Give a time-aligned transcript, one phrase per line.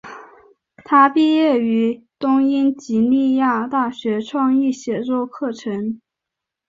[0.83, 6.01] 她毕业于东英吉利亚大学创意写作课程。